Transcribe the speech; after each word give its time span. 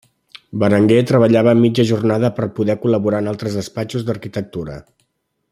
Berenguer 0.61 1.03
treballava 1.11 1.53
mitja 1.59 1.85
jornada 1.91 2.31
per 2.39 2.49
poder 2.61 2.77
col·laborar 2.87 3.21
en 3.25 3.33
altres 3.35 3.59
despatxos 3.61 4.09
d'arquitectura. 4.09 4.81